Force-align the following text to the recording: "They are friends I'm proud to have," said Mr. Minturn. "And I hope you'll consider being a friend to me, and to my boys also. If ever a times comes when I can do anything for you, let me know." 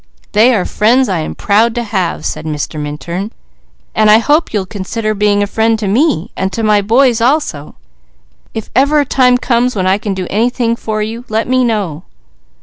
"They 0.31 0.55
are 0.55 0.65
friends 0.65 1.07
I'm 1.07 1.35
proud 1.35 1.75
to 1.75 1.83
have," 1.83 2.25
said 2.25 2.43
Mr. 2.45 2.79
Minturn. 2.79 3.31
"And 3.93 4.09
I 4.09 4.17
hope 4.17 4.51
you'll 4.51 4.65
consider 4.65 5.13
being 5.13 5.43
a 5.43 5.45
friend 5.45 5.77
to 5.77 5.87
me, 5.87 6.31
and 6.35 6.51
to 6.53 6.63
my 6.63 6.81
boys 6.81 7.21
also. 7.21 7.75
If 8.55 8.71
ever 8.75 8.99
a 9.01 9.05
times 9.05 9.41
comes 9.43 9.75
when 9.75 9.85
I 9.85 9.99
can 9.99 10.15
do 10.15 10.25
anything 10.31 10.75
for 10.75 11.03
you, 11.03 11.23
let 11.29 11.47
me 11.47 11.63
know." 11.63 12.01